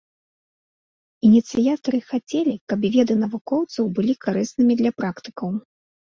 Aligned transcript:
Ініцыятары 1.29 1.99
хацелі, 2.13 2.55
каб 2.73 2.79
веды 2.97 3.13
навукоўцаў 3.25 3.83
былі 4.01 4.13
карыснымі 4.27 4.73
для 4.83 4.91
практыкаў. 5.05 5.49